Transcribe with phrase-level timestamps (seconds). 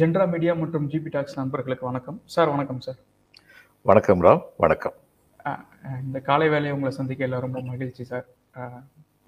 [0.00, 2.18] ஜென்ரா media மற்றும் GB talks நண்பர்களுக்கு வணக்கம்.
[2.34, 2.96] சார் வணக்கம் சார்.
[3.88, 4.94] வணக்கம் ராம் வணக்கம்.
[6.04, 8.24] இந்த காலை வேலையை உங்களை சந்திக்கல ரொம்ப மகிழ்ச்சி சார்.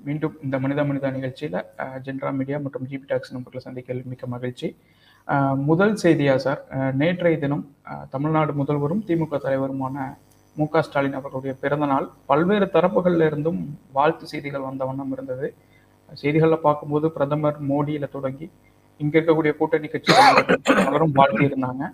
[0.06, 1.58] மீண்டும் இந்த மனித மனிதா நிகழ்ச்சியில்
[2.06, 4.69] ஜென்ரா மீடியா மற்றும் ஜிபி டாக்ஸ் நண்பர்களை சந்திக்க மிக்க மகிழ்ச்சி.
[5.69, 6.63] முதல் செய்தியா சார்
[7.03, 7.65] நேற்றைய தினம்
[8.17, 10.08] தமிழ்நாடு முதல்வரும் திமுக தலைவருமான
[10.56, 13.62] மு க ஸ்டாலின் அவர்களுடைய பிறந்த நாள் பல்வேறு தரப்புகள்ல இருந்தும்
[13.99, 15.49] வாழ்த்து செய்திகள் வந்த வண்ணம் இருந்தது.
[16.23, 18.48] செய்திகளில் பார்க்கும்போது பிரதமர் மோடியில தொடங்கி
[19.01, 21.15] இங்க இருக்கக்கூடிய கூட்டணி கட்சிகள் பலரும்
[21.48, 21.84] இருந்தாங்க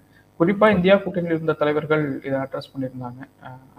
[0.41, 3.21] குறிப்பா இந்தியா கூட்டணியில் இருந்த தலைவர்கள் இதை அட்ரஸ் பண்ணியிருந்தாங்க.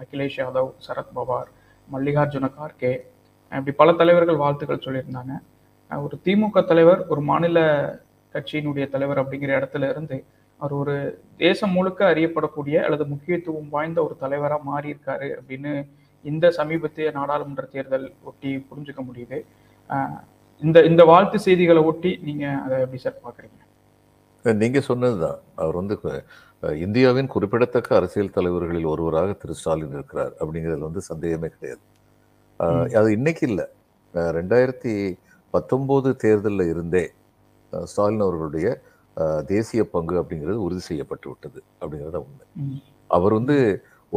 [0.02, 1.49] அகிலேஷ் யாதவ் சரத் பவார்
[1.88, 2.91] மல்லிகார்ஜுன கார்கே
[3.52, 5.34] இப்படி பல தலைவர்கள் வாழ்த்துக்கள் சொல்லியிருந்தாங்க.
[5.91, 7.59] ஒரு திமுக தலைவர் ஒரு மாநில
[8.35, 10.17] கட்சியினுடைய தலைவர் அப்படிங்கிற இடத்துல இருந்து
[10.61, 10.95] அவர் ஒரு
[11.44, 15.72] தேசம் முழுக்க அறியப்படக்கூடிய அல்லது முக்கியத்துவம் வாய்ந்த ஒரு தலைவராக மாறியிருக்காரு அப்படின்னு
[16.25, 19.39] இந்த சமீபத்திய நாடாளுமன்ற தேர்தல் ஒட்டி புரிஞ்சுக்க முடியுது.
[20.67, 23.59] இந்த இந்த வாழ்த்து செய்திகளை ஒட்டி நீங்க அதை எப்படி சார் பாக்குறீங்க
[24.61, 25.39] நீங்க சொன்னதுதான்.
[25.61, 25.95] அவர் வந்து
[26.85, 31.83] இந்தியாவின் குறிப்பிடத்தக்க அரசியல் தலைவர்களில் ஒருவராக திரு ஸ்டாலின் இருக்கிறார் அப்படிங்கிறதுல வந்து சந்தேகமே கிடையாது.
[32.99, 33.66] அது இன்னைக்கு இல்லை.
[34.38, 34.94] ரெண்டாயிரத்தி
[35.53, 37.05] பத்தொம்போது தேர்தலில் இருந்தே
[37.91, 38.67] ஸ்டாலின் அவர்களுடைய
[39.53, 42.45] தேசிய பங்கு அப்படிங்கிறது உறுதி செய்யப்பட்டு விட்டது அப்படிங்கிறத உண்மை.
[43.17, 43.58] அவர் வந்து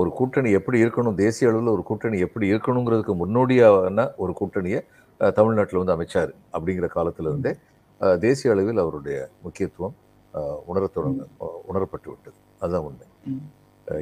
[0.00, 4.80] ஒரு கூட்டணி எப்படி இருக்கணும் தேசிய அளவில் ஒரு கூட்டணி எப்படி இருக்கணுங்கிறதுக்கு முன்னோடியான ஒரு கூட்டணியை
[5.20, 7.52] தமிழ்நாட்டில் வந்து அமைச்சார் அப்படிங்கிற காலத்துல இருந்தே
[8.00, 9.94] அஹ், தேசிய அளவில் அவருடைய முக்கியத்துவம்
[10.34, 11.22] அஹ், உணரத் தொடங்க
[11.68, 12.36] உணரப்பட்டு விட்டது.
[12.60, 13.06] அதுதான் உண்மை.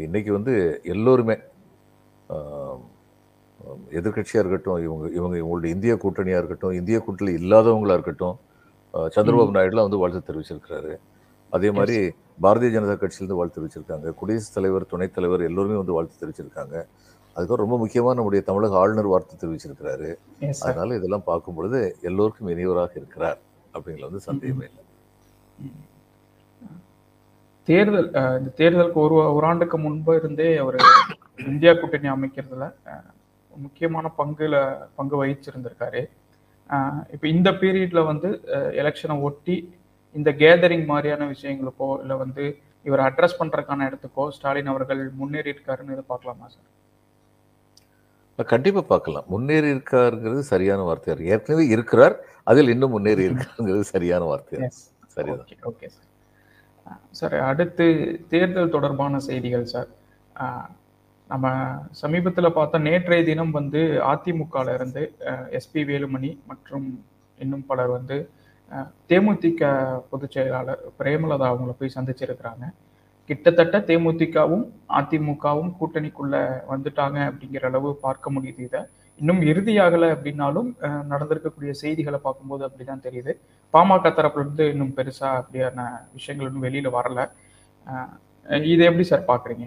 [0.03, 1.37] இன்னைக்கு வந்து எல்லோருமே
[3.93, 8.37] எதிர்கட்சியாக இருக்கட்டும் இவங்க இவங்க இவங்களுடைய இந்திய கூட்டணியாக இருக்கட்டும் இந்திய கூட்டணியில் இல்லாதவங்களா இருக்கட்டும்
[9.13, 10.93] சந்திரபாபு நாயுடுலாம் வந்து வாழ்த்து தெரிவிச்சிருக்கிறாரு.
[11.53, 11.97] அதே மாதிரி
[12.41, 14.09] பாரதிய ஜனதா கட்சியிலேருந்து வாழ்த்து தெரிவிச்சிருக்காங்க.
[14.13, 16.75] குடியரசுத் தலைவர் துணைத் தலைவர் எல்லோருமே வந்து வாழ்த்து தெரிவிச்சிருக்காங்க.
[17.35, 20.09] அதுக்கப்புறம் ரொம்ப முக்கியமாக நம்முடைய தமிழக ஆளுநர் வாழ்த்து தெரிவிச்சிருக்கிறாரு.
[20.67, 23.39] அதனால இதெல்லாம் பார்க்கும் பொழுது எல்லோருக்கும் இனியவராக இருக்கிறார்
[23.75, 24.83] அப்படிங்கிற வந்து சந்தேகமே இல்லை.
[27.69, 28.09] தேர்தல்
[28.41, 30.79] இந்த தேர்தலுக்கு ஒரு ஒரு ஆண்டுக்கு முன்பு இருந்தே அவர்
[31.53, 32.67] இந்தியா கூட்டணி அமைக்கிறதுல
[33.53, 34.57] முக்கியமான பங்குல
[34.99, 36.03] பங்கு வகிச்சிருந்திருக்காரு.
[37.15, 38.29] இப்போ இந்த பீரியட்ல வந்து
[38.83, 39.57] எலெக்ஷனை ஒட்டி
[40.15, 42.45] இந்த கேதரிங் மாதிரியான விஷயங்களுக்கோ இல்லை வந்து
[42.87, 46.69] இவர் அட்ரஸ் பண்றதுக்கான இடத்துக்கோ ஸ்டாலின் அவர்கள் முன்னேறி இருக்காருன்னு இதை பார்க்கலாமா சார்
[48.51, 51.33] கண்டிப்பா பார்க்கலாம் முன்னேறி இருக்காருங்கிறது சரியான வார்த்தையா இருக்கு.
[51.35, 52.15] ஏற்கனவே இருக்கிறார்
[52.51, 54.83] அதில் இன்னும் முன்னேறி இருக்காருங்கிறது சரியான வார்த்தையா எஸ்
[55.17, 55.49] சரிதான்.
[55.71, 56.09] ஓகே சார்
[57.19, 57.87] சார் அடுத்து
[58.29, 59.91] தேர்தல் தொடர்பான செய்திகள் சார்
[61.31, 61.49] நம்ம
[62.03, 63.81] சமீபத்தில் பார்த்தா நேற்றைய தினம் வந்து
[64.13, 65.03] அதிமுகல இருந்து
[65.59, 66.87] எஸ்பி வேலுமணி மற்றும்
[67.39, 68.17] இன்னும் பலர் வந்து
[69.11, 69.63] தேமுதிக
[70.11, 72.65] பொதுச் செயலாளர் பிரேமலதா அவங்கள போய் சந்திச்சிருக்கிறாங்க.
[73.33, 78.81] கிட்டத்தட்ட தேமுதிகவும் அதிமுகவும் கூட்டணிக்குள்ள வந்துட்டாங்க அப்படிங்கிற அளவு பார்க்க முடியுது இதை.
[79.17, 80.75] இன்னும் இறுதியாகலை அப்படின்னாலும்
[81.11, 83.33] நடந்திருக்கக்கூடிய செய்திகளை பார்க்கும்போது அப்படிதான் தெரியுது.
[83.73, 87.31] பாமக தரப்புல இருந்து இன்னும் பெருசா அப்படியான விஷயங்கள் இன்னும் வெளியில வரல.
[88.63, 89.67] இதை எப்படி சார் பாக்குறீங்க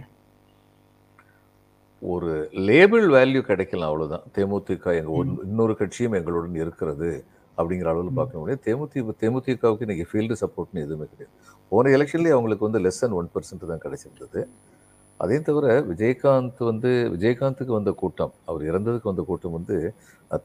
[2.00, 4.24] ஒரு லேபிள் வேல்யூ கிடைக்கலாம் அவ்வளவுதான்.
[4.36, 7.26] தேமுதிக எங்க ஒன்- இன்னொரு கட்சியும் எங்களுடன் இருக்கிறது.
[7.58, 11.34] அப்படிங்கிற அளவில் பார்க்க முடியாது தேமுதிக தேமுதிகவுக்கு இன்னைக்கு ஃபீல்டு சப்போர்ட்னு எதுவுமே கிடையாது.
[11.72, 14.42] போன எலெக்ஷன்லேயே அவங்களுக்கு வந்து லெஸ் than ஒன் பர்சன்ட் தான் கிடைச்சிருந்தது.
[15.20, 19.76] அதையும் தவிர விஜயகாந்த் வந்து விஜயகாந்துக்கு வந்த கூட்டம் அவர் இறந்ததுக்கு வந்த கூட்டம் வந்து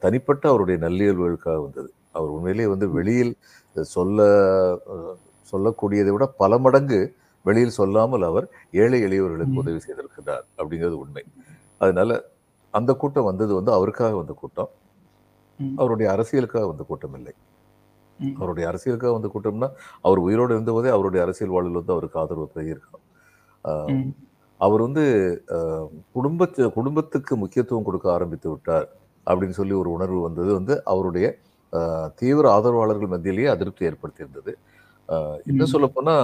[0.03, 1.89] தனிப்பட்ட அவருடைய நல்லியல்புகளுக்காக வந்தது.
[2.17, 3.33] அவர் உண்மையிலேயே வந்து வெளியில்
[3.95, 4.19] சொல்ல
[5.53, 6.99] சொல்லக்கூடியதை விட பல மடங்கு
[7.45, 8.45] வெளியில் சொல்லாமல் அவர்
[8.83, 9.55] ஏழை எளியவர்களுக்கு.
[9.63, 11.23] உதவி செய்திருக்கிறார் அப்படிங்கிறது உண்மை.
[11.83, 12.09] அதனால
[12.73, 14.69] அந்த கூட்டம் வந்தது வந்து அவருக்காக வந்த கூட்டம்.
[15.77, 17.33] அவருடைய அரசியலுக்காக வந்த கூட்டம் இல்லை.
[18.37, 19.67] அவருடைய அரசியலுக்காக வந்த கூட்டம்னா
[20.01, 23.05] அவர் உயிரோடு இருந்தபோதே அவருடைய அரசியல் வாழ்வில் வந்து அவருக்கு ஆதரவு பெருகியிருக்கணும்
[23.65, 24.11] ஆஹ் ம்,
[24.59, 25.03] அவர் வந்து
[25.55, 28.87] ஆஹ் குடும்பத்து குடும்பத்துக்கு முக்கியத்துவம் கொடுக்க ஆரம்பித்து விட்டார்
[29.27, 30.51] அப்படின்னு சொல்லி ஒரு உணர்வு வந்தது.
[30.53, 31.27] வந்து அவருடைய
[32.15, 34.51] தீவிர ஆதரவாளர்கள் மத்தியிலேயே அதிருப்தி ஏற்படுத்தியிருந்தது.
[35.45, 35.73] இன்னும் ம்.
[35.73, 36.15] சொல்லப்போனா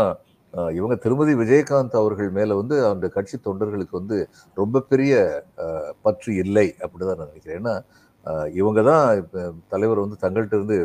[0.53, 4.17] ஆஹ் இவங்க திருமதி விஜயகாந்த் அவர்கள் மேல வந்து அந்த கட்சி தொண்டர்களுக்கு வந்து
[4.57, 5.13] ரொம்ப பெரிய
[6.01, 7.59] பற்று இல்லை அப்படிதான் நான் நினைக்கிறேன்.
[7.61, 7.73] ஏன்னா
[8.59, 9.41] இவங்க தான் இப்போ
[9.73, 10.77] தலைவர் வந்து தங்கள்கிட்ட இருந்து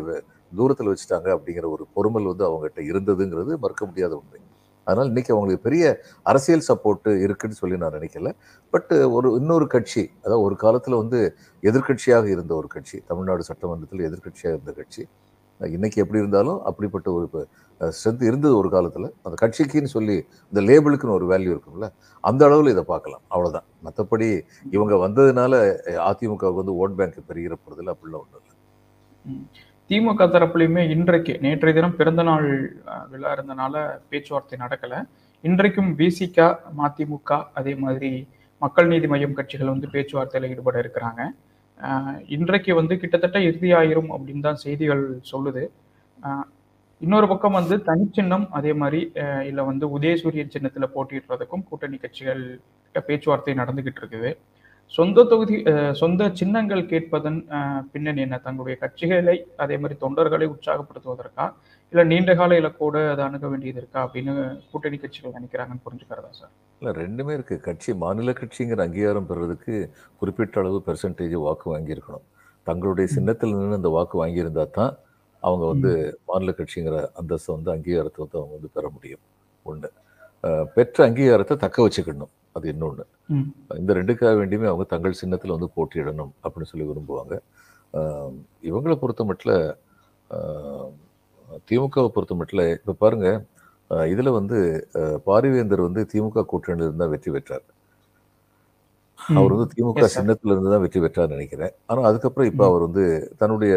[0.53, 4.41] தூரத்தில் வச்சுட்டாங்க அப்படிங்கிற ஒரு பொறுமல் வந்து அவங்ககிட்ட இருந்ததுங்கிறது மறுக்க முடியாத உண்மை.
[4.87, 5.85] அதனால் இன்னைக்கு அவங்களுக்கு பெரிய
[6.31, 8.31] அரசியல் சப்போர்ட்டு இருக்குன்னு சொல்லி நான் நினைக்கல.
[8.73, 11.21] பட் ஒரு இன்னொரு கட்சி அதாவது ஒரு காலத்தில் வந்து
[11.63, 15.05] எதிர்க்கட்சியாக இருந்த ஒரு கட்சி தமிழ்நாடு சட்டமன்றத்தில் எதிர்க்கட்சியாக இருந்த கட்சி
[15.77, 17.27] இன்றைக்கி எப்படி இருந்தாலும் அப்படிப்பட்ட ஒரு
[17.81, 19.09] ஸ்ட்ரென்த் இருந்தது ஒரு காலத்தில்.
[19.25, 20.17] அந்த கட்சிக்குன்னு சொல்லி
[20.51, 21.89] இந்த லேபிளுக்குன்னு ஒரு வேல்யூ இருக்கும்ல
[22.31, 23.23] அந்த அளவில் இதை பார்க்கலாம்.
[23.35, 24.29] அவ்வளோதான் மற்றபடி
[24.77, 25.53] இவங்க வந்ததுனால
[26.09, 28.55] அதிமுகவுக்கு வந்து ஓட் பேங்க் பெருகிற போறதுல அப்படிலாம் ஒன்றும் இல்லை.
[29.91, 32.49] திமுக தரப்புலையுமே இன்றைக்கு நேற்றைய தினம் பிறந்தநாள்
[33.13, 33.75] விழா இருந்தனால
[34.11, 35.01] பேச்சுவார்த்தை நடக்கலை.
[35.45, 36.37] இன்றைக்கும் பிசிக
[36.81, 38.11] மதிமுக அதே மாதிரி
[38.63, 41.23] மக்கள் நீதி மையம் கட்சிகள் வந்து பேச்சுவார்த்தையில் ஈடுபட இருக்கிறாங்க.
[42.37, 45.03] இன்றைக்கு வந்து கிட்டத்தட்ட இறுதியாயிரும் அப்படின்னு தான் செய்திகள்
[45.33, 45.65] சொல்லுது.
[47.01, 52.43] இன்னொரு பக்கம் வந்து தனிச்சின்னம் அதே மாதிரி அஹ், இல்ல வந்து உதயசூரியன் சின்னத்துல போட்டிடுறதுக்கும் கூட்டணி கட்சிகள்
[53.09, 54.31] பேச்சுவார்த்தை நடந்துகிட்டு இருக்குது.
[54.97, 55.57] சொந்த தொகுதி
[56.01, 57.39] சொந்த சின்னங்கள் கேட்பதன்
[57.93, 58.37] பின்னணி என்ன?
[58.47, 61.45] தங்களுடைய கட்சிகளை அதே மாதிரி தொண்டர்களை உற்சாகப்படுத்துவதற்கா?
[61.93, 64.01] இல்ல நீண்ட கால இலக்கோடு அதை அணுக வேண்டியது இருக்கா?
[64.07, 64.33] அப்படின்னு
[64.71, 66.53] கூட்டணி கட்சிகள் நினைக்கிறாங்கன்னு புரிஞ்சுக்கிறதா சார்?
[66.81, 67.57] இல்லை ரெண்டுமே இருக்கு.
[67.69, 69.75] கட்சி மாநில கட்சிங்கிற அங்கீகாரம் பெறுறதுக்கு
[70.21, 72.27] குறிப்பிட்ட அளவு பெர்சன்டேஜ் வாக்கு வாங்கியிருக்கணும்.
[72.67, 74.93] தங்களுடைய சின்னத்தில் நின்று அந்த வாக்கு வாங்கியிருந்தா தான்
[75.43, 75.91] அவங்க வந்து
[76.31, 79.25] மாநில கட்சிங்கிற அந்தஸ்தை வந்து அங்கீகாரத்தை வந்து அவங்க வந்து பெற முடியும்.
[79.67, 79.89] ஒன்று
[80.77, 82.33] பெற்ற அங்கீகாரத்தை தக்க வச்சுக்கணும்.
[82.57, 83.05] அது இன்னொன்று.
[83.81, 87.35] இந்த ரெண்டுக்காக வேண்டியுமே அவங்க தங்கள் சின்னத்தில் வந்து போட்டியிடணும் அப்படின்னு சொல்லி விரும்புவாங்க.
[88.71, 89.63] இவங்களை பொறுத்த மட்டும்
[91.71, 93.29] திமுகவை பொறுத்த மட்டும் இப்போ பாருங்க
[93.91, 94.59] ஆஹ் இதுல வந்து
[95.29, 97.65] பாரிவேந்தர் வந்து திமுக கூட்டணியில இருந்தா வெற்றி பெற்றார்.
[99.41, 100.07] அவர் வந்து திமுக.
[100.15, 101.75] சின்னத்துல இருந்து தான் வெற்றி பெற்றார் நினைக்கிறேன்.
[101.91, 102.65] ஆனா அதுக்கப்புறம் இப்போ.
[102.71, 103.05] அவர் வந்து
[103.41, 103.75] தன்னுடைய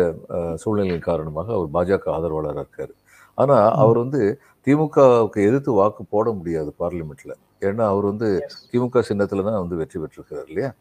[0.61, 2.93] சூழ்நிலையின் காரணமாக அவர் பாஜக ஆதரவாளராக இருக்காரு.
[3.37, 4.21] ஆனா அவர் வந்து
[4.67, 7.33] திமுகவுக்கு எதிர்த்து வாக்கு போட முடியாது பார்லிமெண்ட்ல.
[7.65, 8.27] ஏன்னா அவர் வந்து.
[8.71, 10.71] திமுக சின்னத்துல தான் வந்து வெற்றி பெற்றிருக்கிறார் இல்லையா.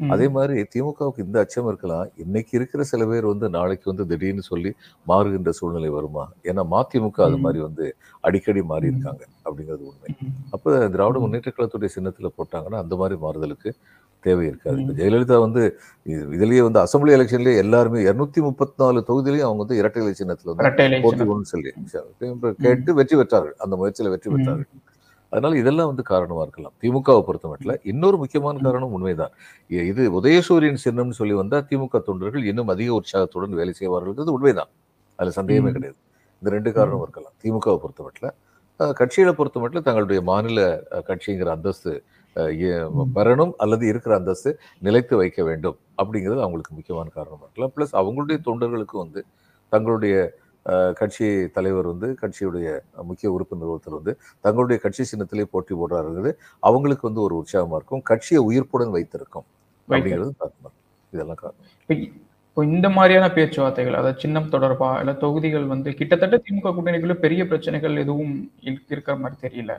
[0.00, 4.70] அதே மாதிரி திமுகவுக்கு இந்த அச்சம் இருக்கலாம் இன்னைக்கு இருக்கிற சில பேர் வந்து நாளைக்கு வந்து திடீர்னு சொல்லி
[5.06, 7.36] மாறுகின்ற சூழ்நிலை வருமா ஏன்னா மதிமுக அது.
[7.38, 7.84] மாதிரி வந்து
[8.20, 8.86] அடிக்கடி மாறி.
[8.86, 10.10] இருக்காங்க அப்படிங்கிறது உண்மை.
[10.50, 11.18] அப்போ திராவிட.
[11.18, 13.70] முன்னேற்ற கழகத்துடைய சின்னத்துல போட்டாங்கன்னா அந்த மாதிரி மாறுதலுக்கு
[14.24, 14.94] தேவை இருக்காது இப்போ.
[14.98, 15.62] ஜெயலலிதா வந்து
[16.06, 20.50] இது- இதுலயே வந்து அசம்பிளி எலெக்ஷன்லயே எல்லாருமே இருநூத்தி முப்பத்தி நாலு தொகுதியிலையும் அவங்க வந்து இரட்டை இலை சின்னத்துல
[20.50, 20.64] வந்து.
[21.04, 21.72] போட்டிக்கணும்னு சொல்லி
[22.60, 24.30] கேட்டு வெற்றி பெற்றார்கள் அந்த முயற்சியில வெற்றி.
[24.30, 24.68] பெற்றார்கள்
[25.32, 28.62] அதனால இதெல்லாம் வந்து காரணமா இருக்கலாம் திமுகவை பொறுத்த மட்டும் இன்னொரு முக்கியமான.
[28.64, 29.32] காரணம் உண்மைதான்
[29.86, 34.70] இது உதயசூரியன் சின்னம்னு சொல்லி வந்தா திமுக தொண்டர்கள் இன்னும் அதிக உற்சாகத்துடன் வேலை செய்வார்கள் உண்மைதான்
[35.18, 35.72] அதுல சந்தேகமே.
[35.72, 35.98] கிடையாது
[36.42, 38.36] இந்த ரெண்டு காரணம் இருக்கலாம் திமுகவை பொறுத்த மட்டும்
[38.80, 40.60] கட்சிகளை பொறுத்த மட்டும் தங்களுடைய மாநில
[41.08, 41.92] கட்சிங்கிற அந்தஸ்து
[42.36, 43.08] அஹ், ஏ- ம்.
[43.14, 44.50] பெறணும் அல்லது இருக்கிற அந்தஸ்து
[44.80, 49.20] நிலைத்து வைக்க வேண்டும் அப்படிங்கிறது அவங்களுக்கு முக்கியமான காரணமா இருக்கலாம் ப்ளஸ் அவங்களுடைய தொண்டர்களுக்கு வந்து
[49.72, 50.14] தங்களுடைய
[50.96, 51.26] கட்சி
[51.56, 52.66] தலைவர் வந்து கட்சியுடைய
[53.10, 54.12] முக்கிய உறுப்பினர் ஒருத்தர் வந்து
[54.44, 56.32] தங்களுடைய கட்சி சின்னத்திலே போட்டி போடுறாருங்கிறது
[56.62, 58.02] அவங்களுக்கு வந்து ஒரு உற்சாகமா இருக்கும்.
[58.02, 59.46] கட்சியை உயிர்ப்புடன் வைத்திருக்கும்
[59.88, 60.76] அப்படிங்கிறது காரணம்
[61.12, 61.66] இதெல்லாம் காரணம்.
[62.56, 67.94] இப்ப இந்த மாதிரியான பேச்சுவார்த்தைகள் அதாவது சின்னம் தொடர்பா இல்ல தொகுதிகள் வந்து கிட்டத்தட்ட திமுக கூட்டணிக்குள்ள பெரிய பிரச்சனைகள்
[67.96, 68.34] எதுவும்
[68.90, 69.74] இருக்கிற மாதிரி தெரியல.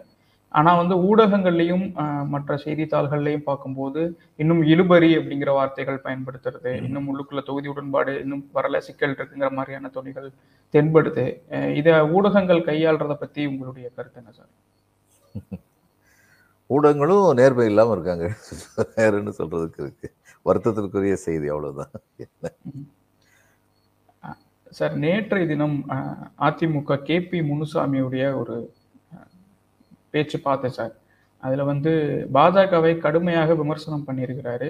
[0.53, 1.85] ஆனா வந்து ஊடகங்கள்லயும்
[2.33, 4.01] மற்ற செய்தித்தாள்கள்லயும் பார்க்கும்போது
[4.39, 6.71] இன்னும் இழுபறி அப்படிங்கிற வார்த்தைகள் பயன்படுத்துறது.
[6.88, 10.29] இன்னும் உள்ளுக்குள்ள தொகுதி உடன்பாடு இன்னும் வரல சிக்கல் இருக்குங்கிற மாதிரியான துணிகள்
[10.73, 11.25] தென்படுது.
[11.81, 14.51] இத ஊடகங்கள் கையாள்றத பத்தி உங்களுடைய கருத்து என்ன சார்?
[16.69, 18.25] ஊடகங்களும் நேர்மை இல்லாம இருக்காங்க.
[18.97, 20.07] வேற என்ன சொல்றதுக்கு இருக்கு?
[20.45, 21.94] வருத்தத்திற்குரிய செய்தி அவ்வளவுதான்.
[24.71, 25.77] சார் நேற்றைய தினம்
[26.47, 28.55] அதிமுக கேபி முனுசாமியுடைய ஒரு
[30.13, 30.94] பேச்சு பார்த்தேன் சார்.
[31.44, 31.92] அதில் வந்து
[32.38, 34.68] பாஜகவை கடுமையாக விமர்சனம் பண்ணியிருக்கிறாரு.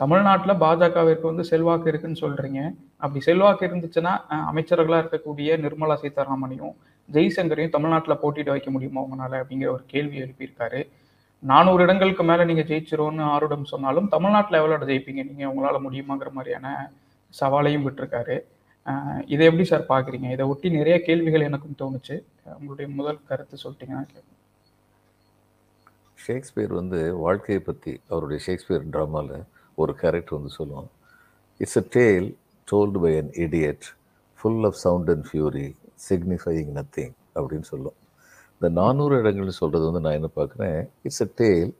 [0.00, 2.60] தமிழ்நாட்டில் பாஜகவிற்கு வந்து செல்வாக்கு இருக்குன்னு சொல்கிறீங்க
[3.02, 4.12] அப்படி செல்வாக்கு இருந்துச்சுன்னா
[4.50, 6.74] அமைச்சர்களாக இருக்கக்கூடிய நிர்மலா சீதாராமனையும்
[7.08, 10.80] ஜெய்சங்கரையும் தமிழ்நாட்டில் போட்டியிட வைக்க முடியுமா உங்களால் அப்படிங்கிற ஒரு கேள்வி எழுப்பியிருக்காரு.
[11.42, 15.22] நானூறு இடங்களுக்கு மேலே நீங்கள் ஜெயிச்சிரோன்னு ஆருடம் சொன்னாலும் தமிழ்நாட்டில் எவ்வளோ ஜெயிப்பீங்க?
[15.30, 16.68] நீங்கள் உங்களால் முடியுமாங்கிற மாதிரியான
[17.40, 18.36] சவாலையும் விட்டுருக்காரு.
[19.34, 22.16] இதை எப்படி சார் பார்க்குறீங்க இதை ஒட்டி நிறைய கேள்விகள் எனக்கும் தோணுச்சு.
[22.58, 24.04] உங்களுடைய முதல் கருத்து சொல்லிட்டீங்கன்னா
[26.16, 30.88] ஷேக்ஸ்பியர் வந்து வாழ்க்கையை பற்றி அவருடைய ஷேக்ஸ்பியர் ட்ராமாவில் ஒரு கேரக்டர் வந்து சொல்லுவான்
[31.60, 32.36] it's a tale
[32.72, 33.84] told by an idiot
[34.38, 35.66] full of sound and fury
[36.10, 37.96] signifying nothing அப்படின்னு சொல்லும்.
[38.52, 40.88] இந்த நானூறு இடங்கள்னு சொல்கிறது வந்து நான் என்ன பார்க்குறேன்?
[41.02, 41.76] It's a tale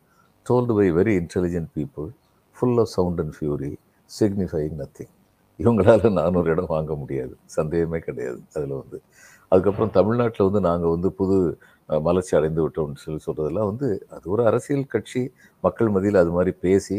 [0.46, 2.08] told by very intelligent people
[2.56, 3.72] full of sound and fury
[4.20, 5.12] signifying nothing
[5.58, 7.36] இவங்களால நானூறு இடம் வாங்க முடியாது.
[7.44, 8.40] சந்தேகமே கிடையாது.
[8.54, 9.02] அதில் வந்து.
[9.48, 14.42] அதுக்கப்புறம் தமிழ்நாட்டில் வந்து நாங்கள் வந்து புது வளர்ச்சி மலர்ச்சி அடைந்து விட்டோம்னு சொல்லி சொல்கிறதெல்லாம் வந்து அது ஒரு
[14.50, 15.22] அரசியல் கட்சி
[15.64, 16.96] மக்கள் மத்தியில் அது மாதிரி பேசி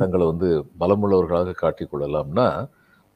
[0.00, 0.48] தங்களை வந்து
[0.82, 2.46] பலமுள்ளவர்களாக காட்டிக்கொள்ளலாம்னா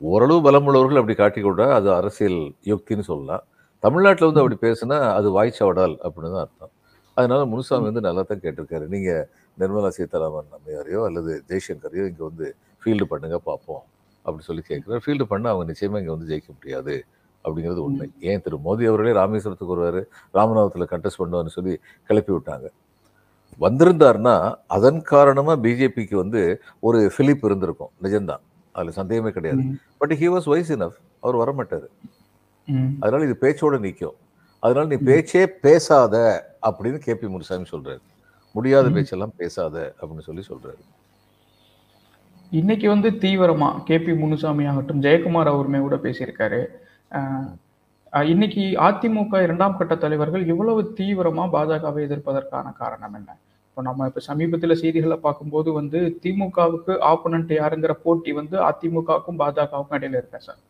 [0.00, 3.44] ஓரளவு பலமுள்ளவர்கள் அப்படி காட்டிக்கொண்டா அது அரசியல் யுக்தின்னு சொல்லலாம்.
[3.84, 6.72] தமிழ்நாட்டில் வந்து அப்படி பேசுனா அது வாய்ச்சாவடால் அப்படின்னு தான் அர்த்தம்.
[7.16, 8.86] அதனால முனுசாமி வந்து நல்லா தான் கேட்டிருக்காரு.
[8.94, 9.24] நீங்கள்
[9.60, 12.46] நிர்மலா சீதாராமன் அம்மையாரையோ அல்லது ஜெய்சங்கரையோ இங்கே வந்து
[12.82, 13.84] ஃபீல்டு பண்ணுங்க பார்ப்போம்
[14.24, 16.96] அப்படின்னு சொல்லி கேட்குறாரு ஃபீல்டு பண்ணால் அவங்க நிச்சயமாக இங்கே வந்து ஜெயிக்க முடியாது.
[17.46, 18.10] அப்படிங்கிறது உண்மை.
[18.20, 18.42] ஏன்?
[18.42, 20.00] திரு மோடி அவர்களே ராமேஸ்வரத்துக்கு வருவார்
[20.34, 22.66] ராமநாதத்தில் கண்டெஸ்ட் பண்ணுவார்னு சொல்லி கிளப்பி விட்டாங்க.
[23.60, 27.88] வந்திருந்தாருன்னா அதன் காரணமாக பிஜேபிக்கு வந்து ஒரு ஃபிலிப் இருந்திருக்கும்.
[28.02, 28.42] நிஜம்தான்.
[28.72, 29.62] அதில் சந்தேகமே கிடையாது.
[29.98, 31.86] But he was wise enough அவர் வரமாட்டார்.
[33.00, 34.14] அதனால இது பேச்சோட நிற்கும்
[34.60, 34.96] அதனால நீ.
[34.96, 38.00] பேச்சே பேசாத அப்படின்னு கேபி முனுசாமி சொல்றாரு.
[38.52, 38.88] முடியாத.
[38.88, 40.82] பேச்செல்லாம் பேசாத அப்படின்னு சொல்லி சொல்றாரு.
[42.50, 46.66] இன்னைக்கு வந்து தீவிரமா கேபி முனுசாமி ஆகட்டும் ஜெயக்குமார் அவருமே கூட பேசியிருக்காரு.
[48.12, 53.30] இன்னைக்கு அதிமுக இரண்டாம் கட்ட தலைவர்கள் இவ்வளவு தீவிரமா பாஜகவை எதிர்ப்பதற்கான காரணம் என்ன?
[53.68, 60.20] இப்போ நம்ம இப்ப சமீபத்துல செய்திகளை பார்க்கும்போது வந்து திமுகவுக்கு ஆப்போனன்ட் யாருங்கிற போட்டி வந்து அதிமுகவுக்கும் பாஜகவுக்கும் இடையில
[60.22, 60.62] இருக்கா சார்?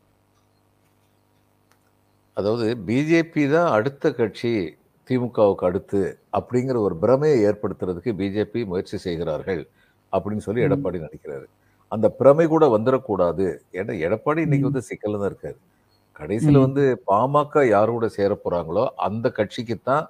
[2.36, 4.52] அதாவது பிஜேபி தான் அடுத்த கட்சி
[5.08, 6.00] திமுகவுக்கு அடுத்து
[6.38, 9.62] அப்படிங்கிற ஒரு பிரமையை ஏற்படுத்துறதுக்கு பிஜேபி முயற்சி செய்கிறார்கள்
[10.12, 10.66] அப்படின்னு சொல்லி.
[10.68, 11.46] எடப்பாடி நினைக்கிறாரு.
[11.92, 13.46] அந்த பிரமை கூட வந்துடக்கூடாது.
[13.80, 14.68] ஏன்னா எடப்பாடி இன்னைக்கு.
[14.70, 15.58] வந்து சிக்கல்ல தான் இருக்காரு.
[16.18, 16.58] கடைசியில்.
[16.66, 20.04] வந்து பாமக யார் கூட சேர போறாங்களோ அந்த கட்சிக்கு தான்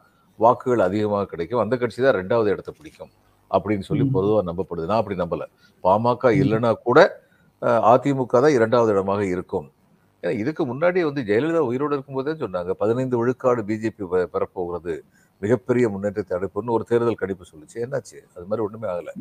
[0.44, 1.62] வாக்குகள் அதிகமாக கிடைக்கும்.
[1.64, 3.12] அந்த கட்சி தான் ரெண்டாவது இடத்தை பிடிக்கும்
[3.50, 4.04] அப்படின்னு சொல்லி.
[4.16, 4.88] பொதுவாக நம்பப்படுது.
[4.90, 5.44] நான் அப்படி நம்பல.
[5.84, 6.32] பாமக.
[6.42, 6.98] இல்லைன்னா கூட
[7.92, 9.68] அதிமுக தான் இரண்டாவது இடமாக இருக்கும்.
[10.22, 14.94] ஏன்னா இதுக்கு முன்னாடி வந்து ஜெயலலிதா உயிரோடு இருக்கும்போதே சொன்னாங்க பதினைந்து விழுக்காடு பிஜேபி பெறப்போகிறது.
[15.42, 17.76] மிகப்பெரிய முன்னேற்றத்தை அடைப்புன்னு ஒரு தேர்தல் கணிப்பு சொல்லுச்சு.
[17.84, 18.18] என்னாச்சு?
[18.34, 19.12] அது மாதிரி ஒண்ணுமே ஆகல.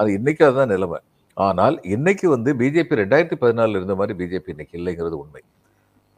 [0.00, 0.98] அது இன்னைக்கு அதுதான் நிலைமை.
[1.36, 5.42] ஆனால் இன்னைக்கு வந்து பிஜேபி ரெண்டாயிரத்தி பதினாலுல இருந்த மாதிரி பிஜேபி இன்னைக்கு இல்லைங்கிறது உண்மை.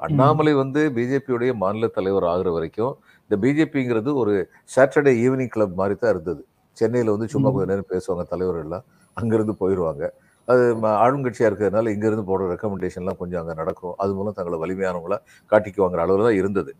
[0.01, 4.35] அண்ணாமலை வந்து பிஜேபியுடைய மாநில தலைவர் ஆகுற வரைக்கும் இந்த பிஜேபிங்கிறது ஒரு
[4.77, 6.43] சாட்டர்டே ஈவினிங் கிளப் மாதிரி தான் இருந்தது.
[6.77, 7.53] சென்னையில் வந்து சும்மா ம்.
[7.53, 8.85] கொஞ்ச நேரம் பேசுவாங்க தலைவர் எல்லாம்
[9.17, 10.03] அங்கிருந்து போயிடுவாங்க
[10.49, 13.95] அது ம- ஆளுங்கட்சியா இருக்கிறதுனால இங்கிருந்து போடுற ரெக்கமெண்டேஷன்லாம் கொஞ்சம் அங்கே நடக்கும்.
[13.99, 15.19] அது மூலம் தங்களை வலிமையானவங்களா
[15.53, 16.73] காட்டிக்குவாங்கிற அளவில் தான் இருந்தது.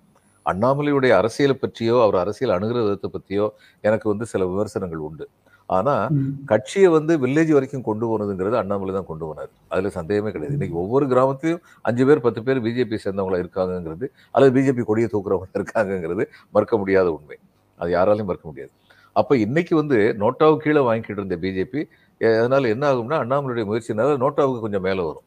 [0.47, 3.47] அண்ணாமலையுடைய அரசியலை பற்றியோ அவர் அரசியல் அணுகிற விதத்தை பற்றியோ
[3.85, 5.25] எனக்கு வந்து சில விமர்சனங்கள் உண்டு.
[5.69, 6.29] ஆனா ம்.
[6.49, 9.51] கட்சியை வந்து வில்லேஜ் வரைக்கும் கொண்டு போனதுங்கிறது அண்ணாமலை தான் கொண்டு போனார்.
[9.73, 10.55] அதுல சந்தேகமே கிடையாது.
[10.57, 16.25] இன்னைக்கு ஒவ்வொரு கிராமத்திலும் அஞ்சு பேர் பத்து பேர் பிஜேபி சேர்ந்தவங்களா இருக்காங்கங்கிறது அல்லது பிஜேபி கொடியை தூக்குறவங்க இருக்காங்கங்கிறது
[16.55, 17.39] மறுக்க முடியாத உண்மை.
[17.81, 18.73] அது யாராலையும் மறுக்க முடியாது.
[19.17, 21.81] அப்ப இன்னைக்கு வந்து நோட்டாவுக்கு கீழே வாங்கிக்கிட்டு இருந்த பிஜேபி
[22.21, 25.25] அதனால என்ன ஆகும்னா அண்ணாமலையுடைய முயற்சினால நோட்டாவுக்கு கொஞ்சம் மேல வரும்.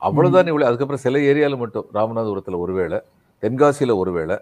[0.00, 2.98] அவ்வளவுதான் இவ்வளவு அதுக்கப்புறம் சில ஏரியால மட்டும் ராமநாதபுரத்துல ஒருவேளை
[3.42, 4.36] தென்காசியில ஒருவேளை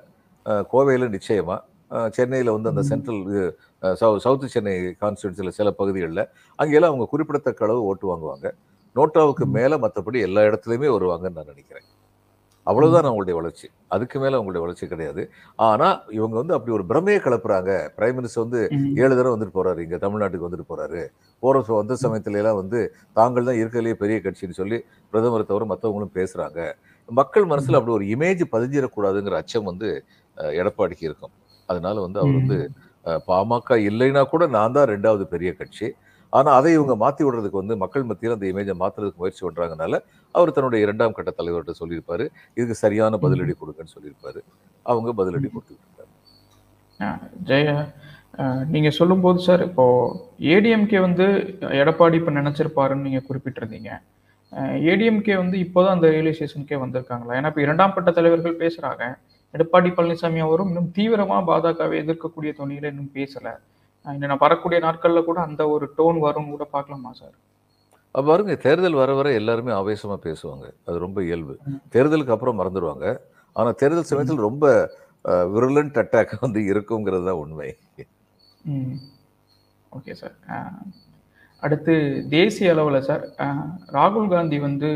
[0.71, 1.72] கோவையில நிச்சயமா அஹ்,
[2.11, 2.83] சென்னையில வந்து அந்த.
[2.83, 3.57] சென்ட்ரல்
[4.19, 8.51] சவுத் சென்னை கான்ஸ்டியூன்சியில் சில பகுதிகளில் அங்கெல்லாம் அவங்க குறிப்பிடத்தக்க அளவு ஓட்டு வாங்குவாங்க.
[8.95, 9.45] நோட்டாவுக்கு.
[9.45, 11.83] மேல மற்றபடி எல்லா இடத்துலையுமே வருவாங்கன்னு நான் நினைக்கிறேன்.
[12.65, 13.69] அவ்வளவுதான் அவங்களுடைய வளர்ச்சி.
[13.89, 15.31] அதுக்கு மேல அவங்களுடைய வளர்ச்சி கிடையாது.
[15.57, 17.91] ஆனா இவங்க வந்து அப்படி ஒரு பிரமையை கிளப்புறாங்க.
[17.97, 18.69] பிரைம் மினிஸ்டர் வந்து.
[18.97, 21.09] ஏழு தடவை வந்துட்டு போறாரு இங்க தமிழ்நாட்டுக்கு வந்துட்டு போறாரு.
[21.39, 26.17] போற ச- வந்த சமயத்துல எல்லாம் வந்து தாங்கள் தான் இருக்கிறதுலே பெரிய கட்சின்னு சொல்லி பிரதமரை தவிர மற்றவங்களும்
[26.17, 26.73] பேசுறாங்க.
[27.07, 30.05] மக்கள் மனசுல அப்படி ஒரு இமேஜ் பதிஞ்சிடக்கூடாதுங்கிற அச்சம் வந்து
[30.37, 31.31] எடப்பாடிக்கு இருக்கும்.
[31.69, 32.59] அதனால வந்து அவர் வந்து
[33.29, 35.87] பாமக இல்லைன்னா கூட நான் தான் ரெண்டாவது பெரிய கட்சி.
[36.33, 39.95] ஆனா அதை இவங்க மாத்தி விடுறதுக்கு வந்து மக்கள் மத்தியில் அந்த இமேஜை மாத்துறதுக்கு முயற்சி பண்றாங்கனால
[40.35, 42.25] அவர் தன்னுடைய இரண்டாம் கட்ட தலைவர்கிட்ட சொல்லியிருப்பாரு.
[42.57, 44.41] இதுக்கு சரியான பதிலடி கொடுங்கன்னு சொல்லியிருப்பாரு.
[44.87, 45.51] அவங்க பதிலடி
[47.01, 47.09] ஆ,
[47.45, 47.69] ஜெய
[48.39, 49.85] ஆ, நீங்க சொல்லும்போது சார் இப்போ
[50.53, 51.25] ஏடிஎம்கே வந்து
[51.81, 53.91] எடப்பாடி இப்ப நினைச்சிருப்பாருன்னு நீங்க குறிப்பிட்டிருந்தீங்க.
[54.91, 57.35] ஏடிஎம்கே வந்து இப்போதான் அந்த ரியலைசேஷனுக்கே வந்திருக்காங்களா?
[57.39, 59.05] ஏன்னா இப்ப இரண்டாம் கட்ட தலைவர்கள் பேசுறாங்க.
[59.55, 63.47] எடப்பாடி பழனிசாமி அவரும் இன்னும் தீவிரமா பாஜகவை எதிர்க்கக்கூடிய துணியில இன்னும் பேசல.
[64.05, 67.35] இன்னும் நான் வரக்கூடிய நாட்கள்ல கூட அந்த ஒரு டோன் வரும்னு கூட பார்க்கலாமா சார்?
[68.15, 70.67] அப்ப பாருங்க தேர்தல் வர வர எல்லாருமே ஆவேசமா பேசுவாங்க.
[70.87, 71.55] அது ரொம்ப இயல்பு.
[71.95, 73.07] தேர்தலுக்கு அப்புறம் மறந்துடுவாங்க
[73.57, 74.67] ஆனா தேர்தல் சமயத்தில் ரொம்ப
[75.55, 77.69] விரலண்ட் அட்டாக் வந்து இருக்குங்கிறது தான் உண்மை.
[79.97, 80.35] Okay sir.
[81.63, 81.95] அடுத்து
[82.37, 83.25] தேசிய அளவில் சார்.
[83.97, 84.91] ராகுல் காந்தி வந்து